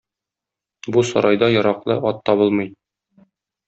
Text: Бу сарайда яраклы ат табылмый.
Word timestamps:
Бу 0.95 1.05
сарайда 1.11 1.53
яраклы 1.61 2.01
ат 2.13 2.27
табылмый. 2.31 2.77